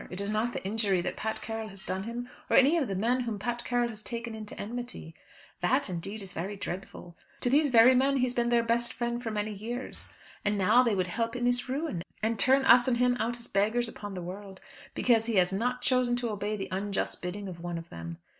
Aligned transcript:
It 0.09 0.19
is 0.19 0.31
not 0.31 0.51
the 0.51 0.65
injury 0.65 0.99
that 1.01 1.15
Pat 1.15 1.43
Carroll 1.43 1.67
has 1.67 1.83
done 1.83 2.01
him, 2.05 2.27
or 2.49 2.57
any 2.57 2.75
of 2.75 2.87
the 2.87 2.95
men 2.95 3.19
whom 3.19 3.37
Pat 3.37 3.63
Carroll 3.63 3.89
has 3.89 4.01
talked 4.01 4.25
into 4.25 4.59
enmity. 4.59 5.13
That, 5.59 5.91
indeed, 5.91 6.23
is 6.23 6.33
very 6.33 6.55
dreadful. 6.55 7.15
To 7.41 7.51
these 7.51 7.69
very 7.69 7.93
men 7.93 8.17
he 8.17 8.23
has 8.23 8.33
been 8.33 8.49
their 8.49 8.63
best 8.63 8.93
friend 8.93 9.21
for 9.21 9.29
many 9.29 9.53
years. 9.53 10.09
And 10.43 10.57
now 10.57 10.81
they 10.81 10.95
would 10.95 11.05
help 11.05 11.35
in 11.35 11.45
his 11.45 11.69
ruin, 11.69 12.01
and 12.23 12.39
turn 12.39 12.65
us 12.65 12.87
and 12.87 12.97
him 12.97 13.15
out 13.19 13.37
as 13.37 13.45
beggars 13.47 13.87
upon 13.87 14.15
the 14.15 14.23
world, 14.23 14.59
because 14.95 15.27
he 15.27 15.35
has 15.35 15.53
not 15.53 15.83
chosen 15.83 16.15
to 16.15 16.31
obey 16.31 16.57
the 16.57 16.69
unjust 16.71 17.21
bidding 17.21 17.47
of 17.47 17.59
one 17.59 17.77
of 17.77 17.87
them." 17.89 18.17